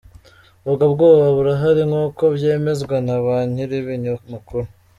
Ubwo 0.67 0.83
bwoba 0.93 1.25
burahari 1.37 1.81
nk’uko 1.89 2.23
byemezwa 2.35 2.95
na 3.07 3.17
ba 3.25 3.35
nyiribinyamakuru. 3.53 4.67